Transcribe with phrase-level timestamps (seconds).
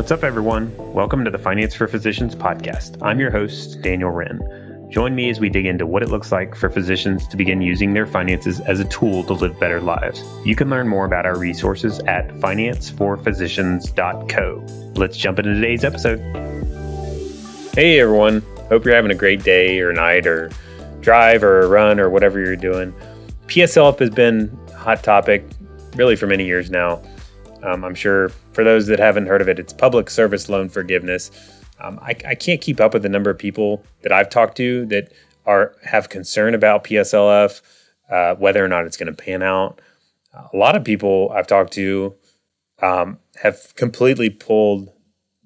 [0.00, 0.74] What's up, everyone?
[0.94, 2.96] Welcome to the Finance for Physicians podcast.
[3.02, 4.40] I'm your host, Daniel Wrenne.
[4.90, 7.92] Join me as we dig into what it looks like for physicians to begin using
[7.92, 10.24] their finances as a tool to live better lives.
[10.42, 14.92] You can learn more about our resources at financeforphysicians.co.
[14.98, 16.18] Let's jump into today's episode.
[17.74, 18.40] Hey, everyone.
[18.70, 20.50] Hope you're having a great day or night or
[21.02, 22.94] drive or run or whatever you're doing.
[23.48, 25.44] PSLF has been a hot topic
[25.94, 27.02] really for many years now.
[27.62, 31.30] Um, I'm sure for those that haven't heard of it, it's public service loan forgiveness.
[31.80, 34.86] Um, I, I, can't keep up with the number of people that I've talked to
[34.86, 35.12] that
[35.46, 37.62] are have concern about PSLF,
[38.10, 39.80] uh, whether or not it's going to pan out.
[40.52, 42.14] A lot of people I've talked to
[42.82, 44.92] um, have completely pulled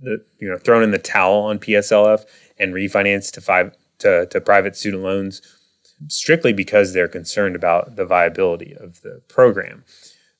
[0.00, 2.24] the you know thrown in the towel on PSLF
[2.58, 5.41] and refinanced to five to, to private student loans
[6.08, 9.84] strictly because they're concerned about the viability of the program.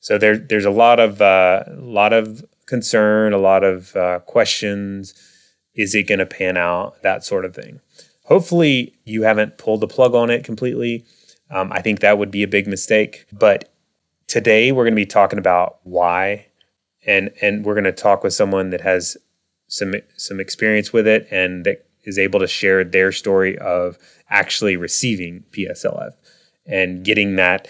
[0.05, 5.15] So there, there's a lot of uh, lot of concern, a lot of uh, questions.
[5.73, 7.01] Is it going to pan out?
[7.01, 7.79] That sort of thing.
[8.25, 11.05] Hopefully, you haven't pulled the plug on it completely.
[11.49, 13.25] Um, I think that would be a big mistake.
[13.33, 13.73] But
[14.27, 16.45] today, we're going to be talking about why,
[17.07, 19.17] and and we're going to talk with someone that has
[19.69, 23.97] some some experience with it and that is able to share their story of
[24.29, 26.11] actually receiving PSLF
[26.67, 27.67] and getting that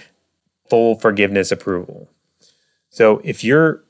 [0.70, 2.10] full forgiveness approval.
[2.96, 3.84] So if you're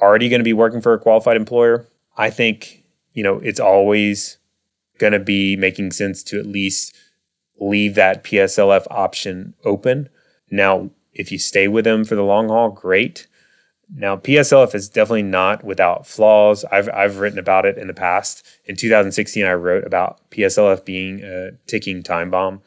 [0.00, 4.38] already going to be working for a qualified employer, I think, you know, it's always
[4.96, 6.96] going to be making sense to at least
[7.60, 10.08] leave that PSLF option open.
[10.50, 13.26] Now, if you stay with them for the long haul, great.
[13.94, 16.64] Now, PSLF is definitely not without flaws.
[16.72, 18.42] I've, I've written about it in the past.
[18.64, 22.62] In 2016, I wrote about PSLF being a ticking time bomb.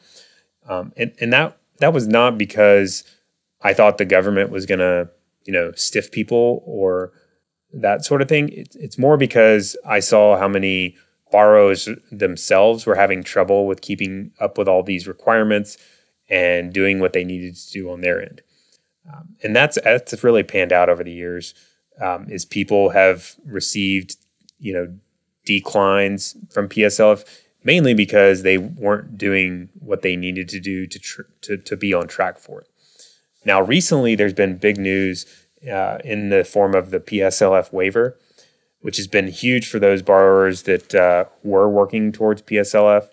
[0.68, 3.02] Um, and, and that, that was not because
[3.60, 5.10] I thought the government was going to
[5.50, 7.10] you know, stiff people or
[7.72, 8.50] that sort of thing.
[8.50, 10.96] It, it's more because I saw how many
[11.32, 15.76] borrowers themselves were having trouble with keeping up with all these requirements
[16.28, 18.42] and doing what they needed to do on their end.
[19.12, 21.52] Um, and that's that's really panned out over the years.
[22.00, 24.18] Um, is people have received
[24.60, 24.94] you know
[25.44, 27.24] declines from PSLF
[27.64, 31.92] mainly because they weren't doing what they needed to do to tr- to to be
[31.92, 32.68] on track for it.
[33.44, 35.26] Now, recently, there's been big news
[35.70, 38.16] uh, in the form of the PSLF waiver,
[38.80, 43.08] which has been huge for those borrowers that uh, were working towards PSLF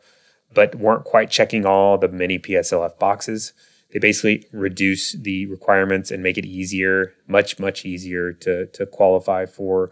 [0.53, 3.53] but weren't quite checking all the many PSLF boxes.
[3.91, 9.45] They basically reduce the requirements and make it easier, much, much easier to, to qualify
[9.45, 9.91] for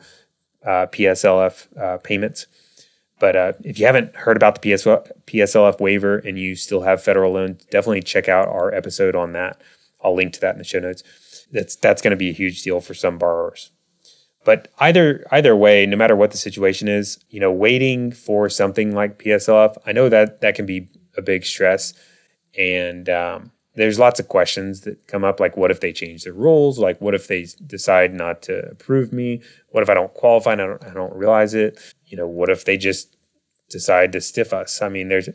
[0.66, 2.48] uh, PSLF uh, payments.
[3.20, 7.02] But uh, if you haven't heard about the PSLF, PSLF waiver and you still have
[7.02, 9.62] federal loans, definitely check out our episode on that.
[10.04, 11.04] I'll link to that in the show notes.
[11.52, 13.72] That's that's going to be a huge deal for some borrowers.
[14.44, 18.94] But either either way, no matter what the situation is, you know, waiting for something
[18.94, 21.94] like PSLF, I know that that can be a big stress,
[22.58, 26.34] and um, there's lots of questions that come up, like what if they change the
[26.34, 26.80] rules?
[26.80, 29.42] Like what if they decide not to approve me?
[29.70, 31.80] What if I don't qualify and I don't, I don't realize it?
[32.06, 33.16] You know, what if they just
[33.70, 34.82] decide to stiff us?
[34.82, 35.30] I mean, there's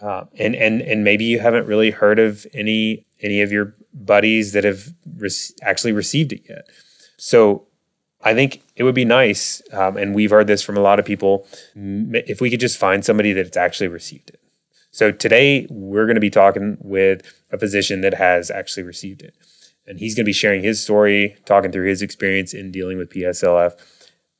[0.00, 4.52] uh, and and and maybe you haven't really heard of any any of your buddies
[4.52, 5.30] that have re-
[5.62, 6.68] actually received it yet.
[7.16, 7.66] So
[8.22, 11.04] I think it would be nice, um, and we've heard this from a lot of
[11.04, 14.40] people, if we could just find somebody that's actually received it.
[14.90, 17.22] So today we're going to be talking with
[17.52, 19.34] a physician that has actually received it.
[19.86, 23.10] And he's going to be sharing his story, talking through his experience in dealing with
[23.10, 23.72] PSLF.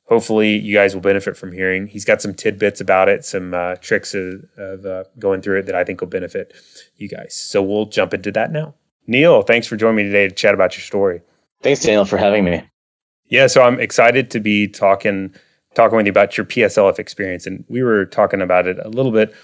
[0.09, 1.85] Hopefully, you guys will benefit from hearing.
[1.85, 5.65] He's got some tidbits about it, some uh, tricks of, of uh, going through it
[5.67, 6.53] that I think will benefit
[6.97, 7.35] you guys.
[7.35, 8.73] So we'll jump into that now.
[9.05, 11.21] Neil, thanks for joining me today to chat about your story.
[11.61, 12.63] Thanks, Daniel, for having me.
[13.27, 15.33] Yeah, so I'm excited to be talking
[15.75, 19.11] talking with you about your PSLF experience, and we were talking about it a little
[19.11, 19.35] bit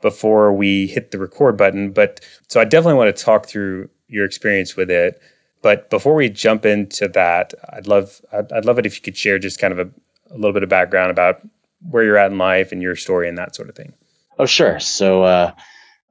[0.00, 1.90] before we hit the record button.
[1.90, 5.20] But so I definitely want to talk through your experience with it.
[5.62, 9.16] But before we jump into that, I'd love I'd, I'd love it if you could
[9.16, 9.90] share just kind of a,
[10.34, 11.40] a little bit of background about
[11.88, 13.94] where you're at in life and your story and that sort of thing.
[14.38, 14.80] Oh, sure.
[14.80, 15.52] So uh,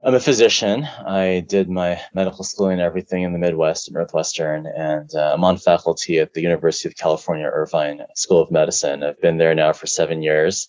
[0.04, 0.86] I'm a physician.
[1.06, 5.44] I did my medical schooling and everything in the Midwest and Northwestern, and uh, I'm
[5.44, 9.04] on faculty at the University of California, Irvine School of Medicine.
[9.04, 10.68] I've been there now for seven years.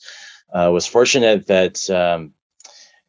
[0.52, 2.32] I uh, was fortunate that um,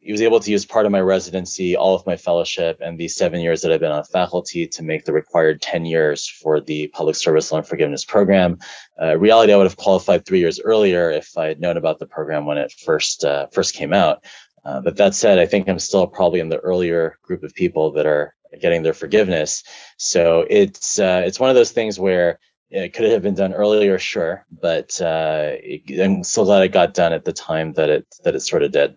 [0.06, 3.08] I was able to use part of my residency, all of my fellowship, and the
[3.08, 6.86] seven years that I've been on faculty to make the required 10 years for the
[6.88, 8.58] Public Service Loan Forgiveness Program.
[9.00, 12.06] Uh, reality, I would have qualified three years earlier if I had known about the
[12.06, 14.24] program when it first uh, first came out.
[14.64, 17.90] Uh, but that said, I think I'm still probably in the earlier group of people
[17.92, 19.64] that are getting their forgiveness.
[19.96, 22.38] So it's uh, it's one of those things where
[22.70, 25.52] it could have been done earlier, sure, but uh,
[26.00, 28.72] I'm so glad it got done at the time that it that it sort of
[28.72, 28.96] did.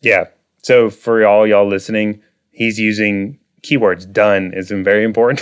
[0.00, 0.26] Yeah.
[0.66, 2.20] So for all y'all listening,
[2.50, 4.12] he's using keywords.
[4.12, 5.40] Done is very important.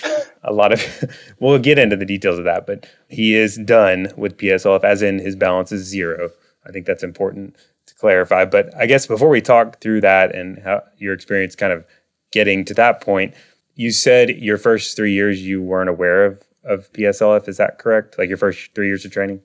[0.44, 1.04] a lot of
[1.40, 5.18] we'll get into the details of that, but he is done with PSLF, as in
[5.18, 6.30] his balance is zero.
[6.66, 7.54] I think that's important
[7.84, 8.46] to clarify.
[8.46, 11.84] But I guess before we talk through that and how your experience kind of
[12.30, 13.34] getting to that point,
[13.74, 17.46] you said your first three years you weren't aware of of PSLF.
[17.46, 18.16] Is that correct?
[18.18, 19.42] Like your first three years of training?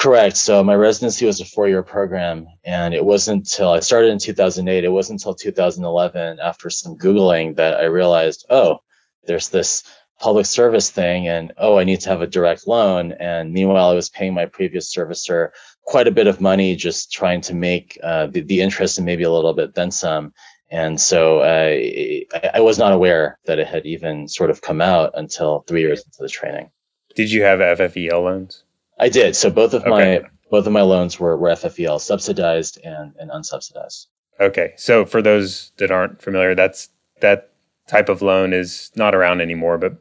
[0.00, 0.38] Correct.
[0.38, 4.82] So my residency was a four-year program, and it wasn't until I started in 2008.
[4.82, 8.78] It wasn't until 2011, after some googling, that I realized, oh,
[9.26, 9.82] there's this
[10.18, 13.12] public service thing, and oh, I need to have a direct loan.
[13.20, 15.50] And meanwhile, I was paying my previous servicer
[15.82, 19.24] quite a bit of money, just trying to make uh, the, the interest and maybe
[19.24, 20.32] a little bit then some.
[20.70, 22.24] And so I,
[22.54, 26.02] I, was not aware that it had even sort of come out until three years
[26.02, 26.70] into the training.
[27.16, 28.62] Did you have FFEL loans?
[29.00, 29.34] I did.
[29.34, 29.90] So both of okay.
[29.90, 34.06] my both of my loans were, were FFEL, subsidized and, and unsubsidized.
[34.40, 34.74] Okay.
[34.76, 36.88] So for those that aren't familiar, that's
[37.20, 37.52] that
[37.88, 39.96] type of loan is not around anymore, but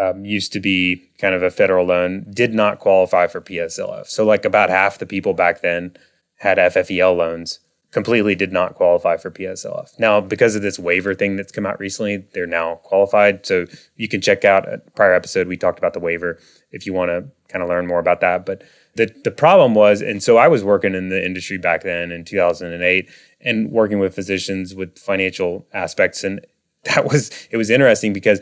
[0.00, 4.06] um, used to be kind of a federal loan, did not qualify for PSLF.
[4.06, 5.96] So like about half the people back then
[6.36, 7.60] had FFEL loans
[7.94, 9.96] completely did not qualify for PSLF.
[10.00, 13.46] Now, because of this waiver thing that's come out recently, they're now qualified.
[13.46, 15.46] So you can check out a prior episode.
[15.46, 16.40] We talked about the waiver
[16.72, 18.44] if you want to kind of learn more about that.
[18.44, 18.64] But
[18.96, 22.24] the, the problem was, and so I was working in the industry back then in
[22.24, 23.08] 2008
[23.42, 26.24] and working with physicians with financial aspects.
[26.24, 26.44] And
[26.82, 28.40] that was, it was interesting because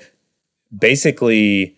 [0.76, 1.76] basically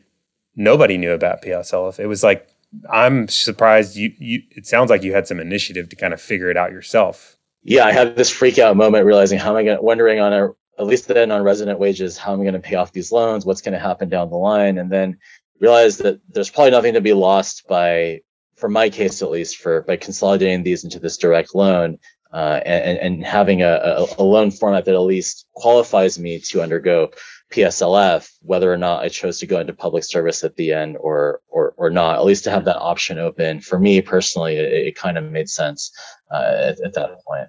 [0.55, 1.99] nobody knew about PSLF.
[1.99, 2.49] It was like,
[2.89, 6.51] I'm surprised you, you, it sounds like you had some initiative to kind of figure
[6.51, 7.34] it out yourself
[7.65, 10.33] yeah, I had this freak out moment realizing how am I going to, wondering on
[10.33, 13.11] a, at least then on resident wages, how am I going to pay off these
[13.11, 13.47] loans?
[13.47, 14.77] What's going to happen down the line?
[14.77, 15.19] And then
[15.61, 18.21] realized that there's probably nothing to be lost by,
[18.57, 21.99] for my case at least, for by consolidating these into this direct loan
[22.33, 26.61] uh, and, and having a, a, a loan format that at least qualifies me to
[26.61, 27.11] undergo
[27.53, 31.41] PSLF, whether or not I chose to go into public service at the end or
[31.49, 32.17] or or not.
[32.17, 35.49] At least to have that option open for me personally, it, it kind of made
[35.49, 35.93] sense
[36.31, 37.49] uh, at, at, that point.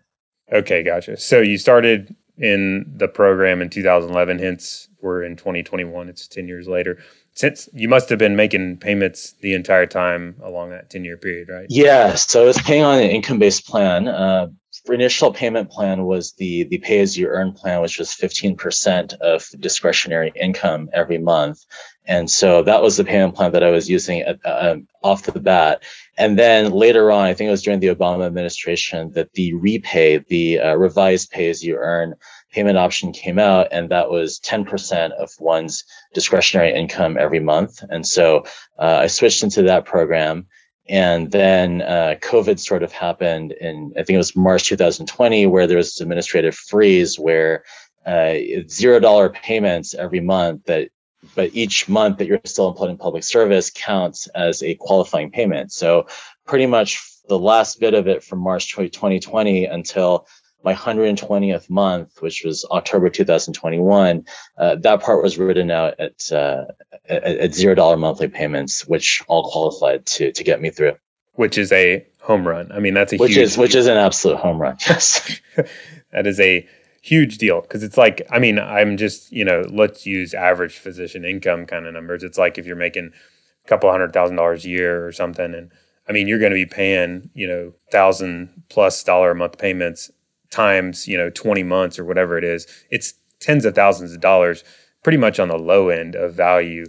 [0.51, 1.17] Okay, gotcha.
[1.17, 6.09] So you started in the program in 2011, hence we're in 2021.
[6.09, 6.97] It's 10 years later.
[7.33, 11.49] Since you must have been making payments the entire time along that 10 year period,
[11.49, 11.67] right?
[11.69, 12.15] Yeah.
[12.15, 14.07] So I was paying on an income based plan.
[14.07, 14.47] Uh,
[14.89, 19.45] initial payment plan was the the pay as you earn plan, which was 15% of
[19.59, 21.65] discretionary income every month.
[22.07, 25.39] And so that was the payment plan that I was using at, uh, off the
[25.39, 25.83] bat.
[26.17, 30.19] And then later on, I think it was during the Obama administration that the repay,
[30.27, 32.13] the uh, revised pay as you earn
[32.51, 35.83] payment option came out, and that was 10% of one's
[36.13, 37.83] discretionary income every month.
[37.89, 38.45] And so
[38.79, 40.47] uh, I switched into that program.
[40.87, 45.65] And then uh, COVID sort of happened in, I think it was March 2020, where
[45.65, 47.63] there was this administrative freeze where
[48.05, 48.35] uh,
[48.67, 50.89] zero dollar payments every month that
[51.33, 55.71] but each month that you're still employed in public service counts as a qualifying payment.
[55.71, 56.05] So
[56.45, 60.27] pretty much the last bit of it from March 2020 until
[60.65, 64.25] my 120th month, which was October 2021,
[64.57, 66.65] uh, that part was written out at, uh,
[67.07, 70.95] at, at zero dollar monthly payments, which all qualified to to get me through.
[71.33, 72.71] Which is a home run.
[72.71, 74.75] I mean, that's a which huge, is which is an absolute home run.
[74.87, 75.39] Yes,
[76.11, 76.67] that is a
[77.01, 81.23] huge deal because it's like I mean I'm just you know let's use average physician
[81.23, 82.23] income kind of numbers.
[82.23, 83.11] It's like if you're making
[83.63, 85.71] a couple hundred thousand dollars a year or something, and
[86.09, 90.09] I mean you're going to be paying you know thousand plus dollar a month payments
[90.55, 92.65] times you know 20 months or whatever it is.
[92.89, 94.63] It's tens of thousands of dollars,
[95.03, 96.85] pretty much on the low end of value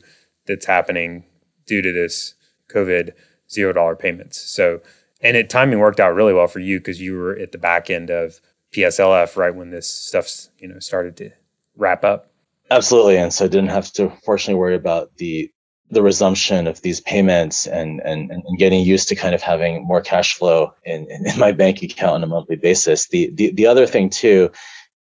[0.47, 1.25] that's happening
[1.67, 2.35] due to this
[2.73, 3.13] COVID
[3.51, 4.41] zero dollar payments.
[4.41, 4.81] So
[5.21, 7.91] and it timing worked out really well for you because you were at the back
[7.91, 8.41] end of
[8.73, 11.31] PSLF right when this stuff's you know started to
[11.77, 12.31] wrap up.
[12.71, 15.51] Absolutely, and so I didn't have to fortunately worry about the
[15.91, 20.01] the resumption of these payments and and and getting used to kind of having more
[20.01, 23.09] cash flow in, in my bank account on a monthly basis.
[23.09, 24.51] The the the other thing too,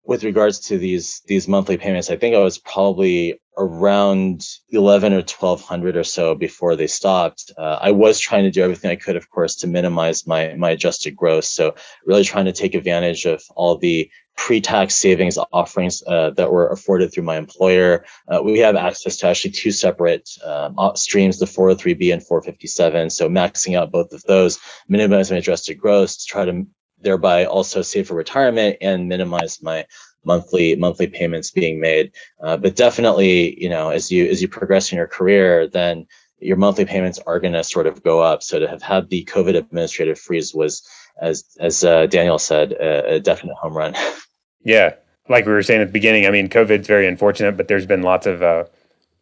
[0.04, 5.18] with regards to these these monthly payments, I think I was probably around 11 or
[5.18, 9.18] 1200 or so before they stopped uh, i was trying to do everything i could
[9.18, 13.44] of course to minimize my my adjusted gross so really trying to take advantage of
[13.58, 18.76] all the pre-tax savings offerings uh, that were afforded through my employer uh, we have
[18.76, 24.12] access to actually two separate um, streams the 403b and 457 so maxing out both
[24.14, 26.66] of those minimizing my adjusted gross to try to
[27.02, 29.86] thereby also save for retirement and minimize my
[30.24, 32.12] monthly monthly payments being made.
[32.42, 36.06] Uh, but definitely, you know, as you as you progress in your career, then
[36.42, 38.44] your monthly payments are going to sort of go up.
[38.44, 40.88] So to have had the COVID administrative freeze was,
[41.22, 43.96] as as uh, Daniel said, a, a definite home run.
[44.64, 44.96] yeah,
[45.30, 48.02] like we were saying at the beginning, I mean, COVID's very unfortunate, but there's been
[48.02, 48.66] lots of uh,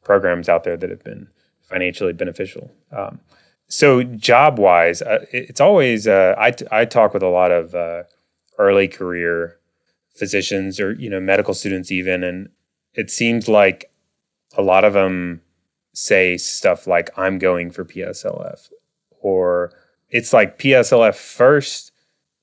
[0.03, 1.27] programs out there that have been
[1.61, 2.71] financially beneficial.
[2.91, 3.19] Um,
[3.67, 7.75] so job wise, uh, it's always uh, I, t- I talk with a lot of
[7.75, 8.03] uh,
[8.57, 9.57] early career
[10.15, 12.49] physicians or you know medical students even, and
[12.93, 13.91] it seems like
[14.57, 15.41] a lot of them
[15.99, 18.69] say stuff like I'm going for PSLF
[19.21, 19.73] or
[20.09, 21.91] it's like PSLF first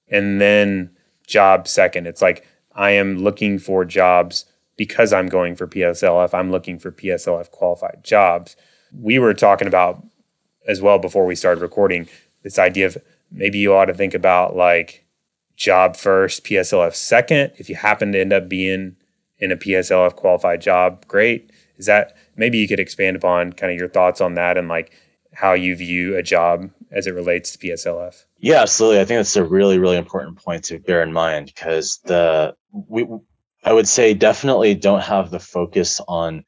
[0.08, 0.90] and then
[1.26, 2.06] job second.
[2.06, 4.44] It's like I am looking for jobs
[4.76, 6.34] because I'm going for PSLF.
[6.34, 8.56] I'm looking for PSLF qualified jobs.
[8.92, 10.04] We were talking about
[10.68, 12.08] as well before we started recording
[12.42, 12.98] this idea of
[13.30, 15.06] maybe you ought to think about like
[15.56, 17.52] job first, PSLF second.
[17.56, 18.96] If you happen to end up being
[19.38, 21.50] in a PSLF qualified job, great.
[21.78, 24.92] Is that maybe you could expand upon kind of your thoughts on that and like
[25.32, 28.24] how you view a job as it relates to PSLF?
[28.38, 29.00] Yeah, absolutely.
[29.00, 33.06] I think that's a really, really important point to bear in mind because the we
[33.64, 36.44] I would say definitely don't have the focus on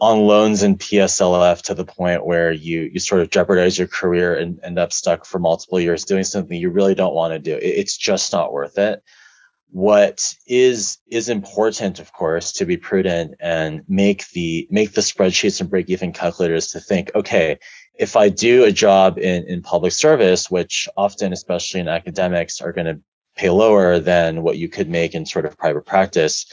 [0.00, 4.34] on loans and PSLF to the point where you you sort of jeopardize your career
[4.34, 7.58] and end up stuck for multiple years doing something you really don't want to do.
[7.62, 9.02] It's just not worth it.
[9.72, 15.62] What is is important, of course, to be prudent and make the make the spreadsheets
[15.62, 17.58] and break even calculators to think, okay,
[17.94, 22.72] if I do a job in, in public service, which often, especially in academics, are
[22.72, 23.00] going to
[23.34, 26.44] pay lower than what you could make in sort of private practice,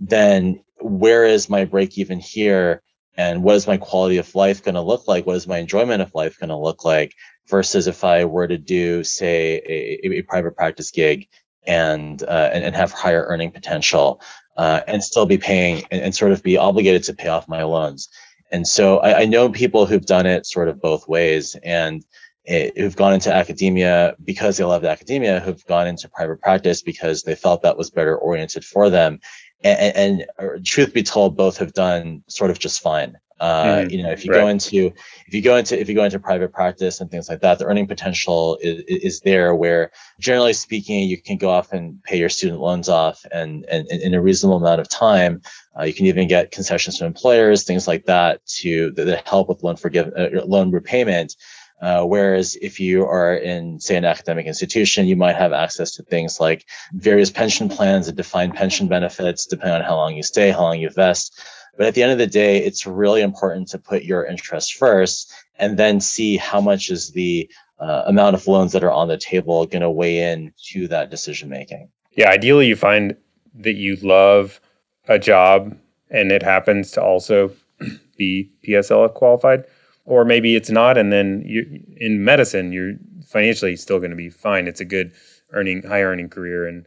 [0.00, 2.82] then where is my break even here?
[3.16, 5.26] And what is my quality of life going to look like?
[5.26, 7.12] What is my enjoyment of life going to look like?
[7.48, 11.28] Versus if I were to do, say, a, a private practice gig
[11.66, 14.20] and, uh, and, and have higher earning potential,
[14.56, 17.62] uh, and still be paying and, and, sort of be obligated to pay off my
[17.64, 18.08] loans.
[18.52, 22.04] And so I, I know people who've done it sort of both ways and
[22.44, 27.22] it, who've gone into academia because they loved academia, who've gone into private practice because
[27.22, 29.18] they felt that was better oriented for them.
[29.62, 33.16] And, and, and truth be told, both have done sort of just fine.
[33.40, 34.40] Uh, mm, you know, if you right.
[34.40, 34.92] go into
[35.26, 37.64] if you go into if you go into private practice and things like that, the
[37.64, 39.54] earning potential is, is there.
[39.54, 43.88] Where generally speaking, you can go off and pay your student loans off, and and,
[43.88, 45.42] and in a reasonable amount of time,
[45.78, 49.64] uh, you can even get concessions from employers, things like that, to that help with
[49.64, 51.34] loan forgive uh, loan repayment.
[51.82, 56.02] Uh, whereas if you are in, say, an academic institution, you might have access to
[56.04, 60.50] things like various pension plans and defined pension benefits, depending on how long you stay,
[60.50, 61.38] how long you vest.
[61.76, 65.32] But at the end of the day, it's really important to put your interest first
[65.58, 69.18] and then see how much is the uh, amount of loans that are on the
[69.18, 71.88] table going to weigh in to that decision making.
[72.16, 73.16] Yeah, ideally, you find
[73.56, 74.60] that you love
[75.08, 75.76] a job
[76.10, 77.50] and it happens to also
[78.16, 79.64] be PSL qualified,
[80.04, 82.94] or maybe it's not, and then you in medicine you're
[83.26, 84.68] financially still going to be fine.
[84.68, 85.12] It's a good
[85.52, 86.86] earning, high earning career, and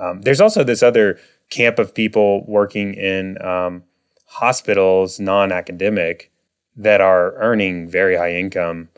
[0.00, 1.18] um, there's also this other
[1.50, 3.82] camp of people working in um,
[4.28, 6.30] hospitals, non academic,
[6.76, 8.88] that are earning very high income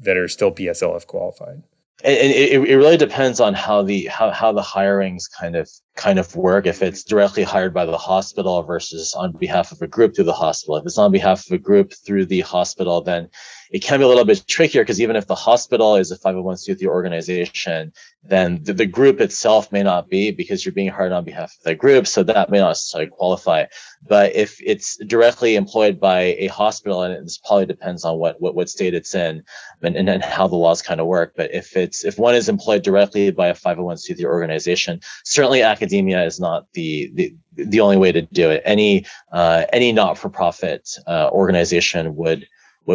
[0.00, 1.62] that are still PSLF qualified.
[2.02, 6.18] And it, it really depends on how the how, how the hirings kind of kind
[6.18, 6.66] of work.
[6.66, 10.32] If it's directly hired by the hospital versus on behalf of a group through the
[10.32, 10.76] hospital.
[10.78, 13.28] If it's on behalf of a group through the hospital then
[13.70, 16.84] it can be a little bit trickier because even if the hospital is a 501c3
[16.86, 21.54] organization then the, the group itself may not be because you're being hired on behalf
[21.56, 23.64] of the group so that may not necessarily qualify.
[24.06, 28.54] But if it's directly employed by a hospital and this probably depends on what what,
[28.54, 29.42] what state it's in
[29.82, 32.48] and, and, and how the laws kind of work but if it's if one is
[32.48, 38.12] employed directly by a 501c3 organization certainly academia is not the the, the only way
[38.12, 38.62] to do it.
[38.64, 42.46] Any uh, any not-for-profit uh, organization would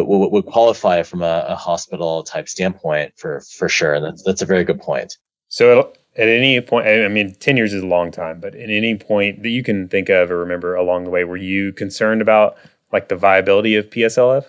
[0.04, 4.22] would, would, would qualify from a, a, hospital type standpoint for for sure and that's
[4.22, 5.16] that's a very good point
[5.48, 8.96] so at any point i mean 10 years is a long time but at any
[8.96, 12.56] point that you can think of or remember along the way were you concerned about
[12.92, 14.44] like the viability of pslf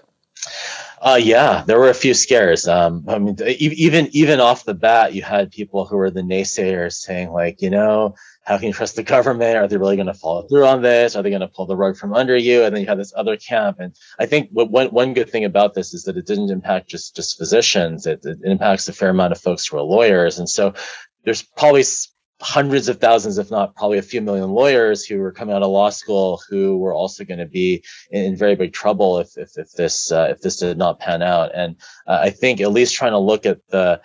[0.99, 2.67] uh, yeah, there were a few scares.
[2.67, 6.93] Um, I mean, even even off the bat, you had people who were the naysayers
[6.93, 8.15] saying, like, you know,
[8.47, 9.57] how can you trust the government?
[9.57, 11.17] Are they really going to follow through on this?
[11.17, 12.63] Are they going to pull the rug from under you?
[12.63, 13.81] And then you have this other camp.
[13.81, 16.87] And I think what, one one good thing about this is that it didn't impact
[16.87, 18.07] just just physicians.
[18.07, 20.39] It, it impacts a fair amount of folks who are lawyers.
[20.39, 20.73] And so
[21.25, 21.83] there's probably
[22.39, 25.69] hundreds of thousands, if not probably a few million lawyers who were coming out of
[25.69, 29.57] law school who were also going to be in, in, very big trouble if if,
[29.57, 31.51] if this uh, if this did not pan out.
[31.53, 31.75] And
[32.07, 33.99] uh, I think at least trying to look at the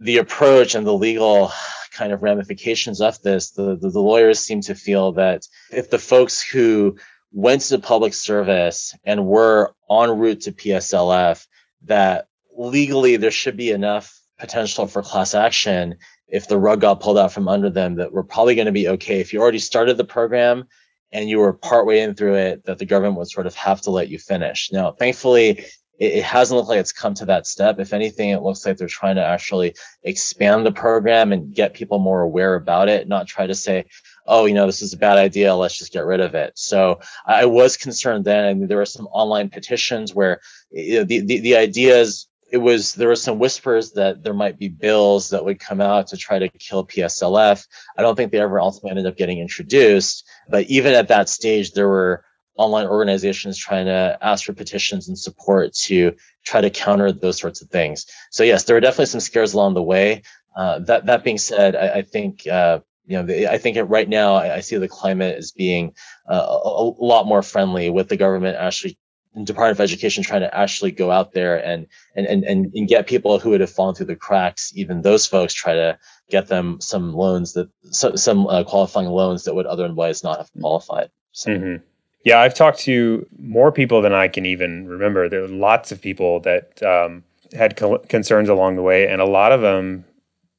[0.00, 1.52] the approach and the legal
[1.92, 5.98] kind of ramifications of this, the, the, the lawyers seem to feel that if the
[5.98, 6.96] folks who
[7.32, 11.46] went to public service and were en route to PSLF,
[11.84, 15.96] that legally there should be enough potential for class action
[16.28, 18.88] if the rug got pulled out from under them that we're probably going to be
[18.88, 19.20] okay.
[19.20, 20.64] If you already started the program
[21.12, 23.90] and you were partway in through it, that the government would sort of have to
[23.90, 24.72] let you finish.
[24.72, 25.64] Now, thankfully,
[25.98, 27.78] it, hasn't looked like it's come to that step.
[27.78, 31.98] If anything, it looks like they're trying to actually expand the program and get people
[31.98, 33.86] more aware about it, not try to say,
[34.26, 35.54] oh, you know, this is a bad idea.
[35.54, 36.52] Let's just get rid of it.
[36.56, 38.58] So I was concerned then.
[38.58, 42.94] Mean, there were some online petitions where you know, the, the, the ideas it was
[42.94, 46.38] there were some whispers that there might be bills that would come out to try
[46.38, 47.66] to kill PSLF.
[47.98, 51.72] I don't think they ever ultimately ended up getting introduced, but even at that stage,
[51.72, 52.24] there were
[52.56, 57.62] online organizations trying to ask for petitions and support to try to counter those sorts
[57.62, 58.06] of things.
[58.30, 60.22] So yes, there were definitely some scares along the way.
[60.56, 63.84] Uh, that that being said, I, I think uh, you know the, I think it,
[63.84, 65.92] right now I, I, see the climate as being
[66.30, 68.96] uh, a, a, lot more friendly with the government actually
[69.42, 73.40] Department of Education trying to actually go out there and and and and get people
[73.40, 75.98] who would have fallen through the cracks, even those folks, try to
[76.30, 81.10] get them some loans that some uh, qualifying loans that would otherwise not have qualified.
[81.32, 81.50] So.
[81.50, 81.84] Mm-hmm.
[82.24, 85.28] Yeah, I've talked to more people than I can even remember.
[85.28, 89.26] There are lots of people that um, had co- concerns along the way, and a
[89.26, 90.06] lot of them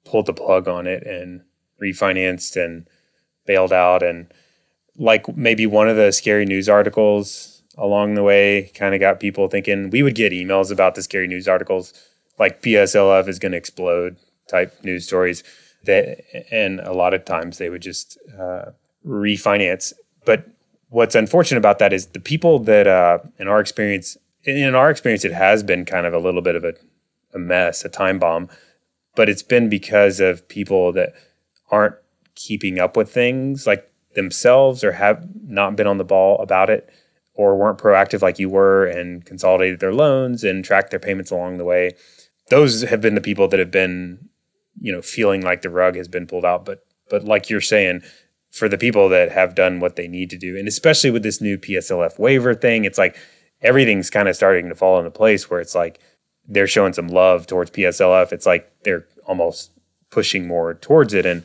[0.06, 1.42] pulled the plug on it and
[1.82, 2.88] refinanced and
[3.48, 4.04] bailed out.
[4.04, 4.32] And
[4.98, 9.50] like maybe one of the scary news articles along the way kind of got people
[9.50, 11.94] thinking we would get emails about the scary news articles
[12.40, 14.18] like PSLF is going to explode
[14.50, 15.44] type news stories
[15.86, 18.66] that and a lot of times they would just uh,
[19.06, 19.94] refinance
[20.26, 20.48] but
[20.96, 25.26] what's unfortunate about that is the people that, uh, in our experience, in our experience,
[25.26, 26.74] it has been kind of a little bit of a,
[27.34, 28.48] a mess, a time bomb,
[29.14, 31.12] but it's been because of people that
[31.70, 31.96] aren't
[32.36, 36.90] keeping up with things like themselves or have not been on the ball about it
[37.34, 41.58] or weren't proactive like you were and consolidated their loans and tracked their payments along
[41.58, 41.92] the way.
[42.50, 44.30] Those have been the people that have been,
[44.80, 46.64] you know, feeling like the rug has been pulled out.
[46.64, 48.02] But but like you're saying,
[48.56, 50.58] for the people that have done what they need to do.
[50.58, 53.18] And especially with this new PSLF waiver thing, it's like
[53.62, 56.00] everything's kind of starting to fall into place where it's like
[56.48, 58.32] they're showing some love towards PSLF.
[58.32, 59.72] It's like they're almost
[60.10, 61.26] pushing more towards it.
[61.26, 61.44] And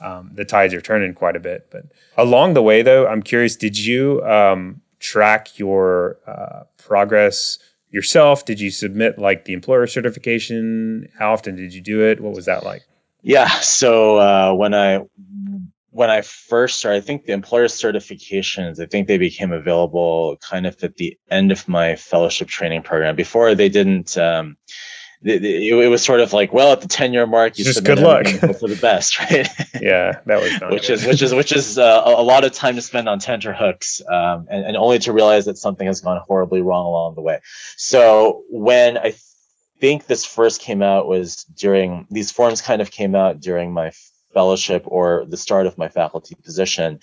[0.00, 1.68] um, the tides are turning quite a bit.
[1.70, 1.84] But
[2.16, 7.58] along the way, though, I'm curious did you um, track your uh, progress
[7.90, 8.46] yourself?
[8.46, 11.08] Did you submit like the employer certification?
[11.18, 12.20] How often did you do it?
[12.20, 12.82] What was that like?
[13.20, 13.48] Yeah.
[13.60, 15.00] So uh, when I
[15.96, 20.66] when I first started, I think the employer certifications, I think they became available kind
[20.66, 23.16] of at the end of my fellowship training program.
[23.16, 24.58] Before they didn't, um,
[25.22, 27.98] it, it, was sort of like, well, at the 10 year mark, you just good
[27.98, 29.48] luck for the best, right?
[29.80, 32.82] yeah, that was which is which is which is uh, a lot of time to
[32.82, 36.60] spend on tenter hooks, um, and, and only to realize that something has gone horribly
[36.60, 37.40] wrong along the way.
[37.78, 39.14] So when I
[39.80, 43.92] think this first came out was during these forms kind of came out during my
[44.36, 47.00] fellowship or the start of my faculty position.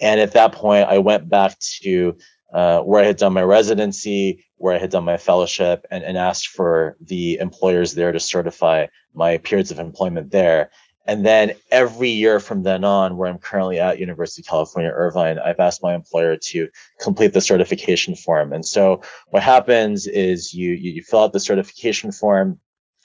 [0.00, 2.16] And at that point, I went back to
[2.58, 4.24] uh, where I had done my residency,
[4.56, 8.86] where I had done my fellowship, and, and asked for the employers there to certify
[9.12, 10.70] my periods of employment there.
[11.06, 15.38] And then every year from then on, where I'm currently at University of California, Irvine,
[15.38, 16.68] I've asked my employer to
[17.06, 18.52] complete the certification form.
[18.52, 22.58] And so what happens is you, you fill out the certification form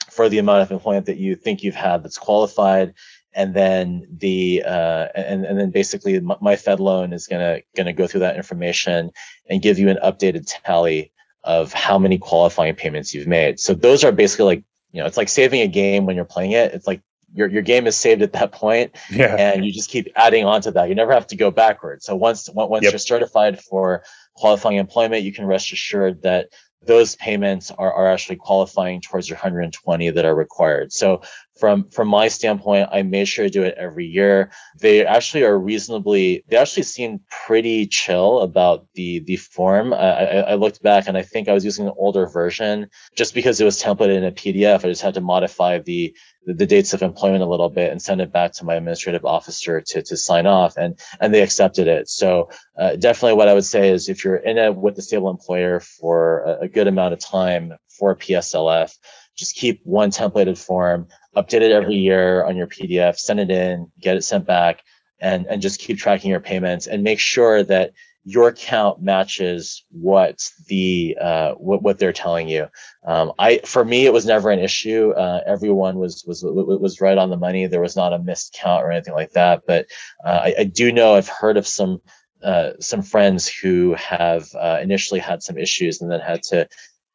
[0.10, 2.94] for the amount of employment that you think you've had that's qualified
[3.36, 8.08] and then the uh, and and then basically my Fed loan is gonna gonna go
[8.08, 9.12] through that information
[9.50, 11.12] and give you an updated tally
[11.44, 13.60] of how many qualifying payments you've made.
[13.60, 16.54] So those are basically like you know it's like saving a game when you're playing
[16.54, 16.74] it.
[16.74, 17.02] It's like
[17.34, 19.36] your your game is saved at that point, yeah.
[19.36, 20.88] and you just keep adding on to that.
[20.88, 22.06] You never have to go backwards.
[22.06, 22.94] So once once yep.
[22.94, 24.04] you're certified for
[24.36, 26.48] qualifying employment, you can rest assured that
[26.86, 30.94] those payments are, are actually qualifying towards your 120 that are required.
[30.94, 31.22] So
[31.58, 34.52] from from my standpoint, I made sure to do it every year.
[34.80, 36.44] They actually are reasonably.
[36.50, 39.94] They actually seem pretty chill about the the form.
[39.94, 43.62] I, I, looked back and I think I was using an older version just because
[43.62, 44.80] it was templated in a PDF.
[44.84, 46.14] I just had to modify the
[46.46, 49.82] the dates of employment a little bit and send it back to my administrative officer
[49.82, 53.66] to, to sign off and and they accepted it so uh, definitely what i would
[53.66, 57.14] say is if you're in a with a stable employer for a, a good amount
[57.14, 58.96] of time for pslf
[59.36, 63.92] just keep one templated form update it every year on your pdf send it in
[64.00, 64.84] get it sent back
[65.20, 67.92] and and just keep tracking your payments and make sure that
[68.28, 72.68] your count matches what the uh, what, what they're telling you.
[73.06, 75.12] Um, I for me it was never an issue.
[75.12, 77.68] Uh, everyone was was was right on the money.
[77.68, 79.62] There was not a missed count or anything like that.
[79.68, 79.86] But
[80.26, 82.02] uh, I, I, do know I've heard of some
[82.44, 86.68] uh, some friends who have uh, initially had some issues and then had to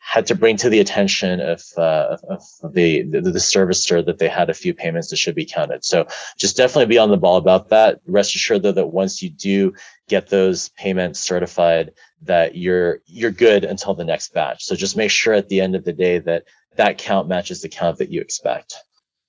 [0.02, 4.28] had to bring to the attention of, uh, of the, the, the servicer that they
[4.28, 5.84] had a few payments that should be counted.
[5.84, 6.06] So
[6.38, 8.00] just definitely be on the ball about that.
[8.06, 9.74] Rest assured though that once you do
[10.08, 14.64] get those payments certified, that you're you're good until the next batch.
[14.64, 16.44] So just make sure at the end of the day that
[16.76, 18.74] that count matches the count that you expect.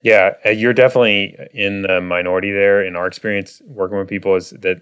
[0.04, 2.84] Yeah, uh, you're definitely in the minority there.
[2.84, 4.82] In our experience, working with people, is that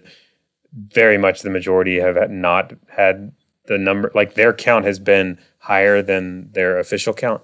[0.72, 3.32] very much the majority have not had
[3.70, 7.40] the number like their count has been higher than their official count,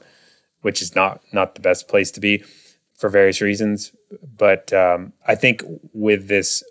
[0.63, 2.43] which is not not the best place to be
[2.95, 3.93] for various reasons.
[4.37, 5.63] But um, I think
[5.93, 6.65] with this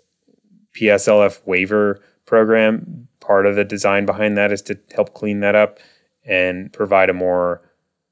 [0.78, 5.78] PSLF waiver program, part of the design behind that is to help clean that up
[6.26, 7.62] and provide a more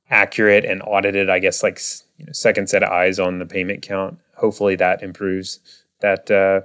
[0.09, 1.79] accurate and audited, I guess, like
[2.17, 4.19] you know, second set of eyes on the payment count.
[4.35, 5.61] Hopefully, that improves
[6.01, 6.63] that uh,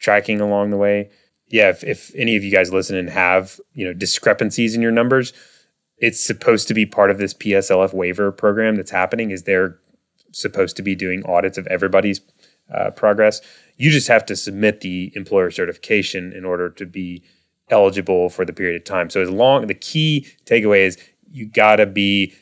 [0.00, 1.10] tracking along the way.
[1.48, 4.92] Yeah, if, if any of you guys listen and have you know discrepancies in your
[4.92, 5.32] numbers,
[5.98, 9.30] it's supposed to be part of this PSLF waiver program that's happening.
[9.30, 9.78] Is they're
[10.32, 12.20] supposed to be doing audits of everybody's
[12.74, 13.40] uh, progress.
[13.76, 17.22] You just have to submit the employer certification in order to be
[17.70, 19.10] eligible for the period of time.
[19.10, 20.98] So as long the key takeaway is
[21.30, 22.32] you got to be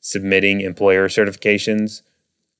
[0.00, 2.02] submitting employer certifications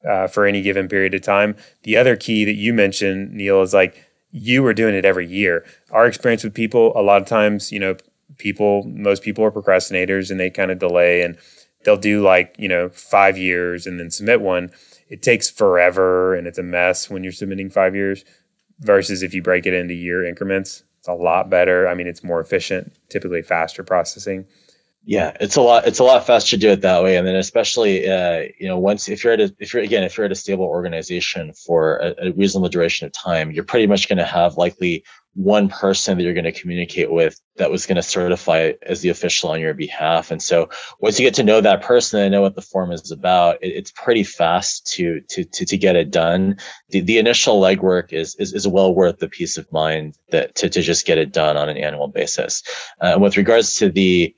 [0.09, 1.57] uh, for any given period of time.
[1.83, 4.03] The other key that you mentioned, Neil, is like
[4.35, 5.65] you were doing it every year.
[5.93, 7.97] Our experience with people, a lot of times, you know,
[8.37, 11.39] people, most people are procrastinators and they kind of delay and
[11.85, 14.73] they'll do like, you know, five years and then submit one.
[15.09, 18.25] It takes forever and it's a mess when you're submitting five years
[18.81, 20.83] versus if you break it into year increments.
[20.99, 21.87] It's a lot better.
[21.87, 24.47] I mean, it's more efficient, typically faster processing.
[25.07, 25.87] Yeah, it's a lot.
[25.87, 28.79] It's a lot faster to do it that way, and then especially, uh, you know,
[28.79, 31.99] once if you're at a, if you're again if you're at a stable organization for
[31.99, 36.17] a, a reasonable duration of time, you're pretty much going to have likely one person
[36.17, 39.61] that you're going to communicate with that was going to certify as the official on
[39.61, 40.31] your behalf.
[40.31, 43.11] And so once you get to know that person and know what the form is
[43.11, 46.57] about, it, it's pretty fast to, to, to, to get it done.
[46.91, 50.71] The, the initial legwork is, is, is well worth the peace of mind that to,
[50.71, 52.63] to just get it done on an annual basis.
[53.01, 54.35] Uh, with regards to the,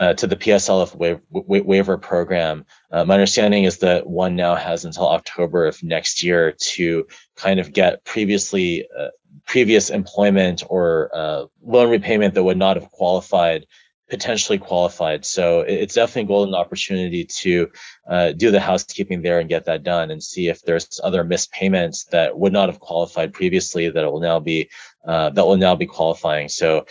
[0.00, 2.64] uh, to the PSLF waiver, waiver program.
[2.90, 7.58] Uh, my understanding is that one now has until October of next year to kind
[7.60, 9.08] of get previously uh,
[9.44, 13.66] previous employment or uh, loan repayment that would not have qualified
[14.08, 15.24] potentially qualified.
[15.24, 17.70] So it's definitely a golden opportunity to
[18.08, 21.52] uh, do the housekeeping there and get that done and see if there's other missed
[21.52, 24.70] payments that would not have qualified previously that will now be
[25.06, 26.48] uh, that will now be qualifying.
[26.48, 26.86] So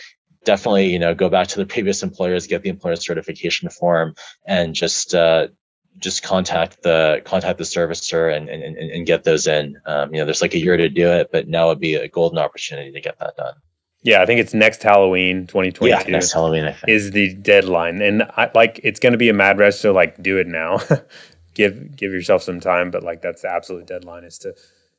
[0.48, 4.14] definitely, you know, go back to the previous employers, get the employer certification form,
[4.46, 5.48] and just uh,
[5.98, 9.76] just contact the contact the servicer and and, and get those in.
[9.84, 12.08] Um, you know, there's like a year to do it, but now would be a
[12.08, 13.56] golden opportunity to get that done.
[14.02, 15.86] Yeah, I think it's next Halloween, 2022.
[15.86, 16.88] Yeah, next Halloween, I think.
[16.88, 19.76] is the deadline, and I, like it's going to be a mad rush.
[19.76, 20.78] So like, do it now.
[21.54, 24.54] give give yourself some time, but like that's the absolute deadline is to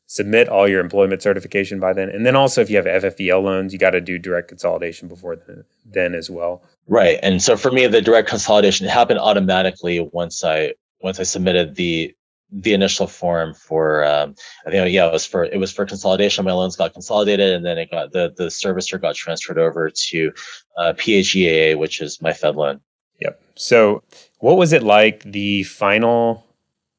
[0.09, 2.09] submit all your employment certification by then.
[2.09, 5.35] And then also, if you have FFEL loans, you got to do direct consolidation before
[5.35, 6.63] then, then as well.
[6.87, 7.19] Right.
[7.21, 12.13] And so for me, the direct consolidation happened automatically once I once I submitted the
[12.51, 14.33] the initial form for um,
[14.65, 16.43] I think yeah it was for it was for consolidation.
[16.43, 20.31] My loans got consolidated, and then it got the the servicer got transferred over to
[20.75, 22.81] uh, PHEAA, which is my Fed loan.
[23.21, 23.39] Yep.
[23.53, 24.01] So,
[24.39, 26.43] what was it like the final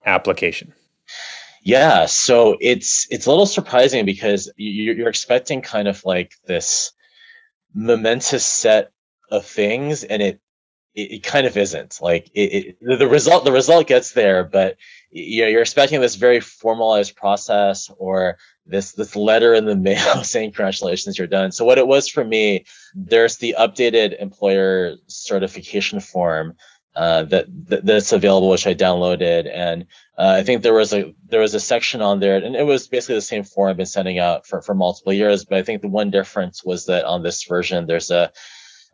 [0.07, 0.73] application?
[1.63, 6.93] Yeah, so it's it's a little surprising because you're, you're expecting kind of like this
[7.75, 8.93] momentous set
[9.31, 10.41] of things, and it
[10.95, 11.99] it, it kind of isn't.
[12.01, 14.77] Like it, it, the result the result gets there, but
[15.11, 18.39] you know, you're expecting this very formalized process or
[18.71, 22.25] this this letter in the mail saying congratulations you're done so what it was for
[22.25, 26.55] me there's the updated employer certification form
[26.97, 29.87] uh, that, that, that's available, which I downloaded, and
[30.19, 32.89] uh, I think there was a there was a section on there, and it was
[32.89, 35.45] basically the same form I've been sending out for for multiple years.
[35.45, 38.33] But I think the one difference was that on this version, there's a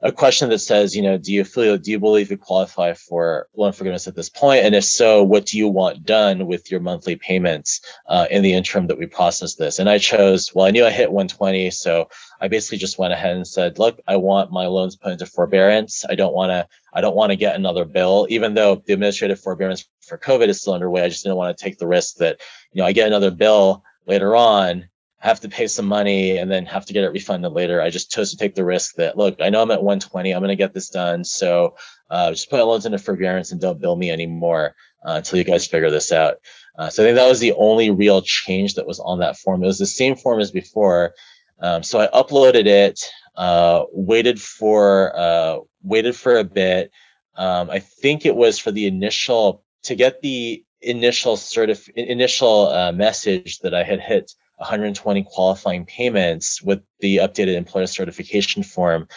[0.03, 3.49] a question that says, you know, do you feel, do you believe you qualify for
[3.57, 4.65] loan forgiveness at this point?
[4.65, 8.53] And if so, what do you want done with your monthly payments uh, in the
[8.53, 9.79] interim that we process this?
[9.79, 11.71] And I chose, well, I knew I hit 120.
[11.71, 15.25] So I basically just went ahead and said, look, I want my loans put into
[15.25, 16.05] forbearance.
[16.09, 19.41] I don't want to, I don't want to get another bill, even though the administrative
[19.41, 21.03] forbearance for COVID is still underway.
[21.03, 22.41] I just didn't want to take the risk that,
[22.73, 26.67] you know, I get another bill later on have to pay some money and then
[26.67, 27.81] have to get it refunded later.
[27.81, 30.41] I just chose to take the risk that look, I know I'm at 120, I'm
[30.41, 31.25] going to get this done.
[31.25, 31.77] So
[32.11, 34.75] uh, just put loans into forbearance and don't bill me anymore
[35.05, 36.37] uh, until you guys figure this out.
[36.79, 39.63] Uh, so I think that was the only real change that was on that form.
[39.63, 41.15] It was the same form as before.
[41.61, 43.01] Um, so I uploaded it.
[43.37, 46.91] uh, waited for uh, waited for a bit.
[47.37, 52.69] Um, I think it was for the initial to get the initial sort certif- initial
[52.69, 59.09] uh, message that I had hit 120 qualifying payments with the updated employer certification form.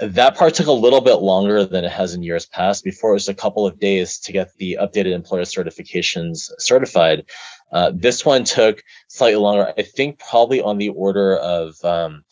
[0.00, 2.84] That part took a little bit longer than it has in years past.
[2.84, 7.24] Before it was a couple of days to get the updated employer certifications certified.
[7.72, 9.72] Uh, this one took slightly longer.
[9.76, 12.24] I think probably on the order of um,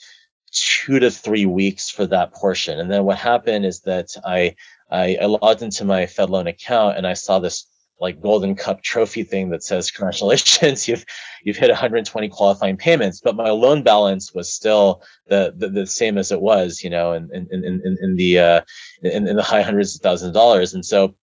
[0.53, 2.79] two to three weeks for that portion.
[2.79, 4.55] And then what happened is that I
[4.91, 7.67] I, I logged into my FedLoan account and I saw this
[8.01, 11.05] like golden cup trophy thing that says congratulations you've
[11.43, 13.21] you've hit 120 qualifying payments.
[13.21, 17.13] But my loan balance was still the the, the same as it was you know
[17.13, 18.61] in in in, in the uh
[19.03, 20.75] in, in the high hundreds of thousands of dollars.
[20.75, 21.15] And so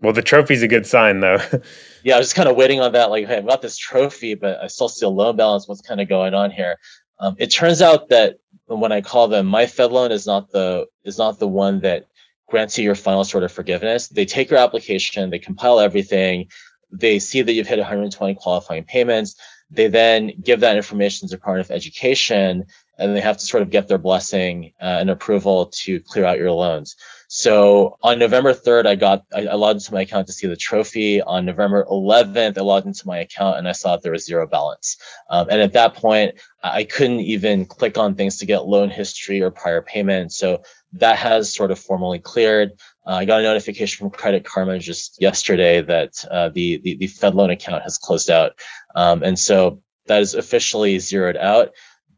[0.00, 1.38] well the trophy's a good sign though.
[2.04, 4.60] Yeah i was kind of waiting on that like hey i've got this trophy but
[4.62, 5.66] i still see a loan balance.
[5.66, 6.76] What's kind of going on here?
[7.20, 8.36] Um, it turns out that
[8.66, 12.06] when i call them my fed loan is not the is not the one that
[12.48, 14.08] grants you your final sort of forgiveness.
[14.08, 16.48] They take your application, they compile everything,
[16.90, 19.36] they see that you've hit 120 qualifying payments.
[19.70, 22.64] They then give that information to Department of Education,
[22.98, 26.38] and they have to sort of get their blessing uh, and approval to clear out
[26.38, 26.96] your loans.
[27.28, 30.56] So on November 3rd, I got I, I, logged into my account to see the
[30.56, 31.20] trophy.
[31.20, 34.46] On November 11th, I logged into my account and I saw that there was zero
[34.46, 34.96] balance.
[35.28, 39.42] Um, and at that point, I couldn't even click on things to get loan history
[39.42, 40.32] or prior payment.
[40.32, 40.62] So
[40.94, 42.72] that has sort of formally cleared.
[43.06, 47.06] Uh, I got a notification from Credit Karma just yesterday that uh, the, the, the
[47.06, 48.58] Fed loan account has closed out,
[48.94, 51.72] um, and so that is officially zeroed out.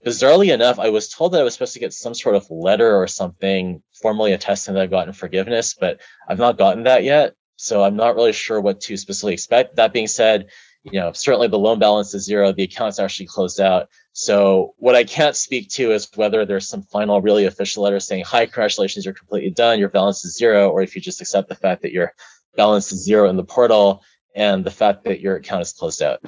[0.05, 2.97] Bizarrely enough, I was told that I was supposed to get some sort of letter
[2.97, 7.35] or something formally attesting that I've gotten forgiveness, but I've not gotten that yet.
[7.57, 9.77] So I'm not really sure what to specifically expect.
[9.77, 10.47] That being said,
[10.83, 12.53] you know, certainly the loan balance is zero.
[12.53, 13.89] The account's actually closed out.
[14.15, 18.25] So what I can't speak to is whether there's some final really official letter saying,
[18.25, 19.79] hi, congratulations, you're completely done.
[19.79, 20.71] Your balance is zero.
[20.71, 22.15] Or if you just accept the fact that your
[22.57, 24.03] balance is zero in the portal
[24.35, 26.25] and the fact that your account is closed out.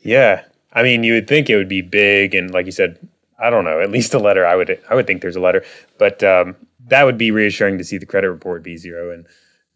[0.00, 0.42] Yeah.
[0.78, 2.34] I mean, you would think it would be big.
[2.34, 2.98] And like you said,
[3.40, 4.46] I don't know, at least a letter.
[4.46, 5.64] I would, I would think there's a letter,
[5.98, 9.26] but um, that would be reassuring to see the credit report be zero and,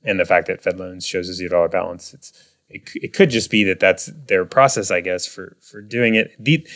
[0.04, 2.14] and the fact that Fed loans shows a zero dollar balance.
[2.14, 2.32] It's,
[2.68, 6.32] it, it could just be that that's their process, I guess, for, for doing it.
[6.38, 6.66] The,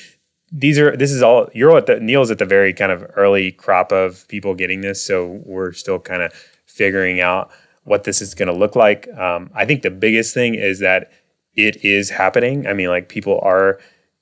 [0.52, 3.50] these are this is all you're at the Neil's at the very kind of early
[3.52, 6.32] crop of people getting this, so we're still kind of
[6.66, 7.50] figuring out
[7.82, 9.08] what this is going to look like.
[9.16, 11.10] Um, I think the biggest thing is that
[11.54, 12.66] it is happening.
[12.66, 13.80] I mean, like people are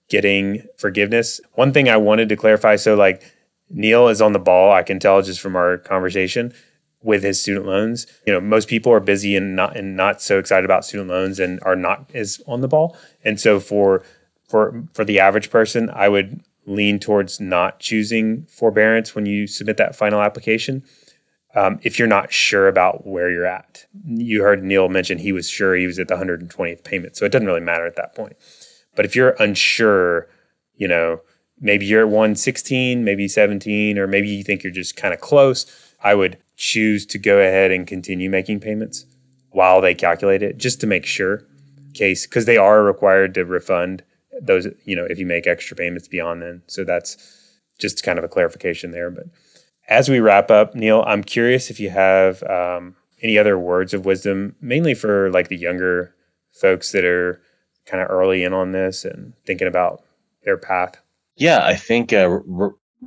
[0.09, 1.41] getting forgiveness.
[1.55, 3.23] One thing I wanted to clarify, so like
[3.71, 4.73] Neil is on the ball.
[4.73, 6.53] I can tell just from our conversation
[7.03, 8.07] with his student loans.
[8.27, 11.39] You know, most people are busy and not and not so excited about student loans
[11.39, 12.97] and are not as on the ball.
[13.25, 14.03] And so for
[14.49, 19.77] for for the average person, I would lean towards not choosing forbearance when you submit
[19.77, 20.83] that final application.
[21.55, 25.49] Um, if you're not sure about where you're at, you heard Neil mention he was
[25.49, 28.37] sure he was at the 120th payment, so it doesn't really matter at that point.
[28.95, 30.29] But if you're unsure,
[30.77, 31.21] you know,
[31.61, 35.67] maybe you're at 116, maybe 17, or maybe you think you're just kind of close,
[36.03, 39.07] I would choose to go ahead and continue making payments
[39.51, 41.45] while they calculate it, just to make sure.
[41.95, 44.03] Case because they are required to refund
[44.41, 47.17] those you know if you make extra payments beyond then so that's
[47.79, 49.27] just kind of a clarification there but
[49.89, 54.05] as we wrap up neil i'm curious if you have um, any other words of
[54.05, 56.15] wisdom mainly for like the younger
[56.53, 57.41] folks that are
[57.87, 60.03] kind of early in on this and thinking about
[60.45, 61.01] their path
[61.37, 62.39] yeah i think uh,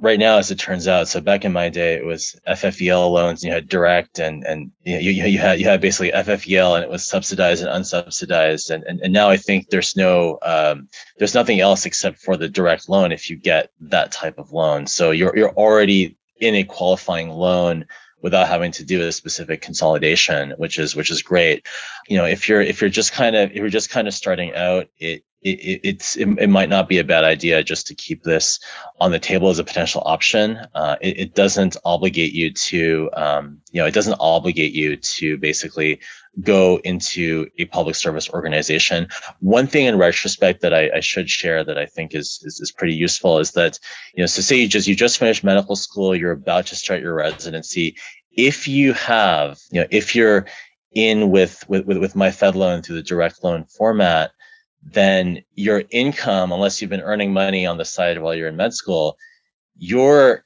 [0.02, 3.44] right now, as it turns out, so back in my day, it was FFEL loans.
[3.44, 6.90] You had direct, and and you, you, you had you had basically FFEL, and it
[6.90, 8.70] was subsidized and unsubsidized.
[8.70, 10.88] And and, and now I think there's no um,
[11.18, 14.88] there's nothing else except for the direct loan if you get that type of loan.
[14.88, 17.86] So you're you're already in a qualifying loan
[18.28, 21.66] without having to do a specific consolidation, which is which is great.
[22.10, 24.54] You know, if you're if you're just kind of if you're just kind of starting
[24.54, 28.24] out, it it, it's it, it, might not be a bad idea just to keep
[28.24, 28.60] this
[29.00, 30.60] on the table as a potential option.
[30.76, 35.38] Uh, it, it, doesn't obligate you to, um, you know, it doesn't obligate you to
[35.38, 36.00] basically
[36.42, 39.08] go into a public service organization.
[39.40, 42.72] One thing in retrospect that I, I should share that I think is, is, is
[42.72, 43.80] pretty useful is that,
[44.14, 47.02] you know, so say you just you just finished medical school, you're about to start
[47.02, 47.96] your residency.
[48.32, 50.46] If you have, you know, if you're
[50.94, 54.32] in with with with, with my Fed loan through the direct loan format
[54.92, 58.74] then your income, unless you've been earning money on the side while you're in med
[58.74, 59.18] school,
[59.78, 60.46] your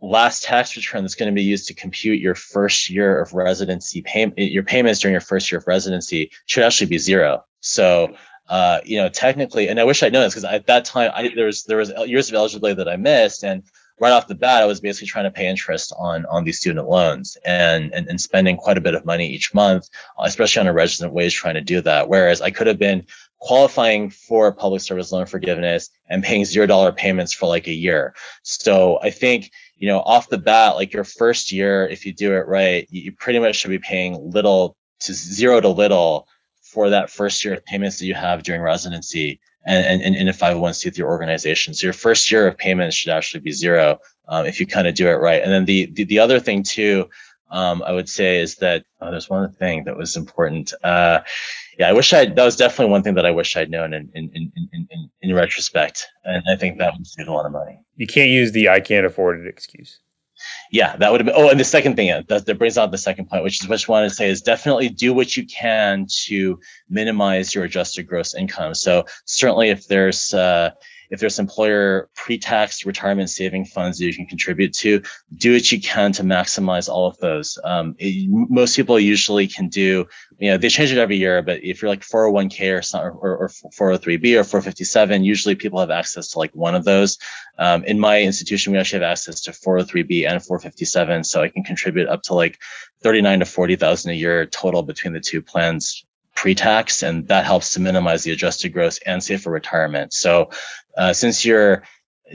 [0.00, 4.02] last tax return that's going to be used to compute your first year of residency
[4.02, 7.44] payment, your payments during your first year of residency should actually be zero.
[7.60, 8.16] So,
[8.48, 11.30] uh, you know, technically, and I wish I'd known this because at that time I,
[11.34, 13.62] there was there was years of eligibility that I missed, and
[14.00, 16.88] right off the bat, I was basically trying to pay interest on on these student
[16.88, 20.72] loans and, and and spending quite a bit of money each month, especially on a
[20.72, 22.08] resident wage, trying to do that.
[22.08, 23.06] Whereas I could have been
[23.42, 28.14] qualifying for public service loan forgiveness and paying zero dollar payments for like a year.
[28.44, 32.34] So I think you know off the bat, like your first year, if you do
[32.36, 36.28] it right, you pretty much should be paying little to zero to little
[36.62, 40.32] for that first year of payments that you have during residency and, and, in a
[40.32, 41.74] 501c3 organization.
[41.74, 44.94] So your first year of payments should actually be zero um, if you kind of
[44.94, 45.42] do it right.
[45.42, 47.10] And then the, the, the other thing too,
[47.52, 50.72] um, I would say is that oh, there's one thing that was important.
[50.82, 51.20] Uh,
[51.78, 54.10] yeah, I wish I that was definitely one thing that I wish I'd known in
[54.14, 56.06] in, in, in, in, retrospect.
[56.24, 57.78] And I think that would save a lot of money.
[57.96, 60.00] You can't use the I can't afford it excuse
[60.70, 61.34] yeah, that would have been.
[61.36, 63.88] Oh, and the second thing that, that brings out the second point, which is what
[63.88, 68.34] I want to say is definitely do what you can to minimize your adjusted gross
[68.34, 68.74] income.
[68.74, 70.70] So certainly, if there's uh,
[71.12, 75.02] if there's employer pre-tax retirement saving funds that you can contribute to,
[75.36, 77.58] do what you can to maximize all of those.
[77.64, 80.06] Um, it, most people usually can do,
[80.38, 83.48] you know, they change it every year, but if you're like 401k or, or, or
[83.48, 87.18] 403b or 457, usually people have access to like one of those.
[87.58, 91.62] Um, in my institution, we actually have access to 403b and 457, so I can
[91.62, 92.58] contribute up to like
[93.02, 97.80] 39 to 40,000 a year total between the two plans pre-tax and that helps to
[97.80, 100.50] minimize the adjusted gross and save for retirement so
[100.96, 101.82] uh, since your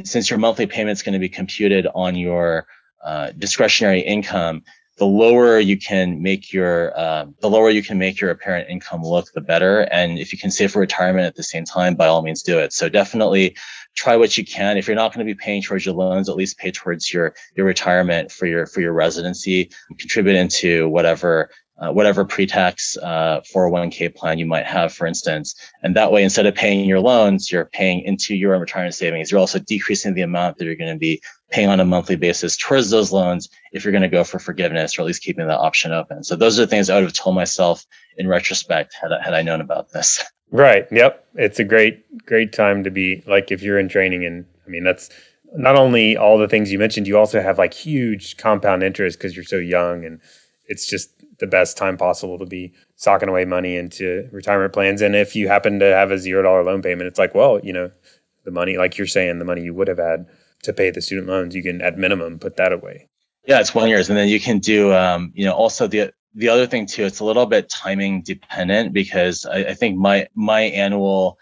[0.03, 2.67] since your monthly payment is going to be computed on your
[3.03, 4.63] uh, discretionary income
[4.97, 9.03] the lower you can make your uh, the lower you can make your apparent income
[9.03, 9.81] look the better.
[9.91, 12.57] And if you can save for retirement at the same time by all means do
[12.57, 12.73] it.
[12.73, 13.55] So definitely
[13.95, 14.77] try what you can.
[14.77, 17.35] If you're not going to be paying towards your loans at least pay towards your
[17.55, 19.69] your retirement for your for your residency.
[19.99, 25.55] Contribute into whatever uh, whatever pre-tax uh, 401k plan you might have, for instance.
[25.83, 29.31] And that way, instead of paying your loans, you're paying into your retirement savings.
[29.31, 32.57] You're also decreasing the amount that you're going to be paying on a monthly basis
[32.57, 35.59] towards those loans if you're going to go for forgiveness or at least keeping that
[35.59, 36.23] option open.
[36.23, 37.85] So those are the things I would have told myself
[38.17, 40.23] in retrospect had I, had I known about this.
[40.49, 40.87] Right.
[40.93, 41.27] Yep.
[41.35, 44.23] It's a great, great time to be like if you're in training.
[44.23, 45.09] And I mean, that's
[45.53, 49.35] not only all the things you mentioned, you also have like huge compound interest because
[49.35, 50.21] you're so young and
[50.67, 55.01] it's just the best time possible to be socking away money into retirement plans.
[55.01, 57.73] And if you happen to have a zero dollar loan payment, it's like, well, you
[57.73, 57.91] know,
[58.43, 60.25] the money, like you're saying, the money you would have had
[60.63, 63.07] to pay the student loans, you can at minimum put that away.
[63.45, 66.49] Yeah, it's one years, and then you can do, um, you know, also the the
[66.49, 67.05] other thing too.
[67.05, 71.39] It's a little bit timing dependent because I, I think my my annual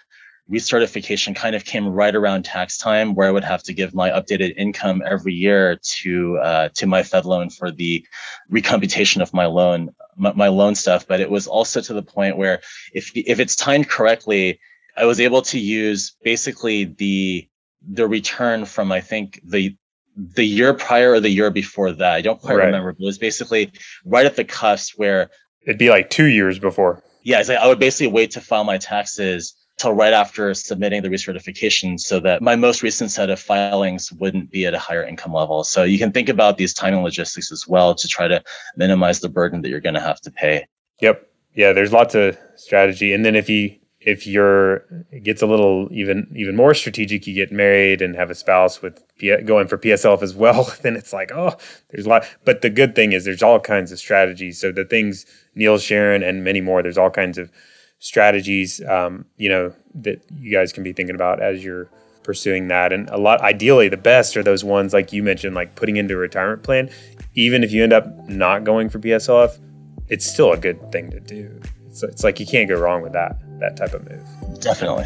[0.52, 4.10] recertification kind of came right around tax time where I would have to give my
[4.10, 8.06] updated income every year to uh, to my Fed loan for the
[8.52, 11.08] recomputation of my loan my, my, loan stuff.
[11.08, 12.62] But it was also to the point where
[12.94, 14.60] if if it's timed correctly,
[14.96, 17.48] I was able to use basically the
[17.82, 19.76] the return from I think the
[20.16, 22.14] the year prior or the year before that.
[22.14, 22.66] I don't quite right.
[22.66, 23.72] remember, but it was basically
[24.06, 25.32] right at the cusp where
[25.66, 27.02] it'd be like two years before.
[27.24, 31.10] Yeah, like I would basically wait to file my taxes till right after submitting the
[31.10, 35.34] recertification so that my most recent set of filings wouldn't be at a higher income
[35.34, 35.64] level.
[35.64, 38.42] So you can think about these timing logistics as well to try to
[38.78, 40.66] minimize the burden that you're going to have to pay.
[41.02, 41.28] Yep.
[41.56, 43.14] Yeah, there's lots of strategy.
[43.14, 47.34] And then if you if you're it gets a little even even more strategic, you
[47.34, 51.12] get married and have a spouse with P, going for PSLF as well, then it's
[51.12, 51.58] like, oh,
[51.90, 52.26] there's a lot.
[52.46, 54.60] But the good thing is there's all kinds of strategies.
[54.60, 57.52] So the things Neil Sharon and many more, there's all kinds of
[58.00, 61.90] strategies, um, you know, that you guys can be thinking about as you're
[62.24, 62.92] pursuing that.
[62.92, 66.16] And a lot, ideally, the best are those ones like you mentioned, like putting into
[66.16, 66.90] a retirement plan.
[67.36, 69.60] Even if you end up not going for PSLF,
[70.08, 71.60] it's still a good thing to do.
[71.88, 74.60] It's, it's like you can't go wrong with that that type of move.
[74.60, 75.06] Definitely.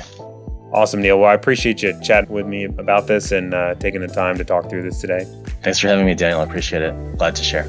[0.72, 1.20] Awesome, Neil.
[1.20, 4.44] Well, I appreciate you chatting with me about this and uh, taking the time to
[4.44, 5.26] talk through this today.
[5.64, 6.42] Thanks for having me, Daniel.
[6.42, 7.18] I appreciate it.
[7.18, 7.68] Glad to share.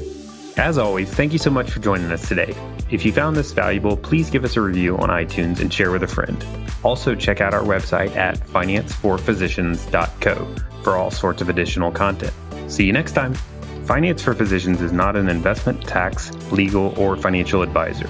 [0.57, 2.53] As always, thank you so much for joining us today.
[2.91, 6.03] If you found this valuable, please give us a review on iTunes and share with
[6.03, 6.45] a friend.
[6.83, 12.33] Also, check out our website at financeforphysicians.co for all sorts of additional content.
[12.67, 13.33] See you next time.
[13.85, 18.09] Finance for Physicians is not an investment, tax, legal, or financial advisor.